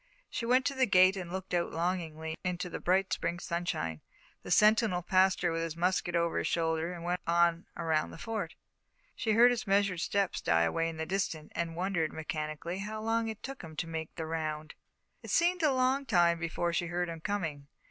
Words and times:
She 0.31 0.47
went 0.47 0.65
to 0.65 0.73
the 0.73 0.87
gate 0.87 1.15
and 1.15 1.31
looked 1.31 1.53
out 1.53 1.69
longingly 1.71 2.35
into 2.43 2.71
the 2.71 2.79
bright 2.79 3.13
Spring 3.13 3.37
sunshine. 3.37 4.01
The 4.41 4.49
sentinel 4.49 5.03
passed 5.03 5.43
her 5.43 5.51
with 5.51 5.61
his 5.61 5.77
musket 5.77 6.15
over 6.15 6.39
his 6.39 6.47
shoulder, 6.47 6.91
and 6.91 7.03
went 7.03 7.21
on 7.27 7.67
around 7.77 8.09
the 8.09 8.17
Fort. 8.17 8.55
She 9.15 9.33
heard 9.33 9.51
his 9.51 9.67
measured 9.67 9.99
steps 9.99 10.41
die 10.41 10.63
away 10.63 10.89
in 10.89 10.97
the 10.97 11.05
distance, 11.05 11.51
and 11.53 11.75
wondered, 11.75 12.11
mechanically, 12.13 12.79
how 12.79 12.99
long 12.99 13.27
it 13.27 13.43
took 13.43 13.61
him 13.61 13.75
to 13.75 13.85
make 13.85 14.15
the 14.15 14.25
round. 14.25 14.73
It 15.21 15.29
seemed 15.29 15.61
a 15.61 15.71
long 15.71 16.07
time 16.07 16.39
before 16.39 16.73
she 16.73 16.87
heard 16.87 17.07
him 17.07 17.19
coming. 17.21 17.67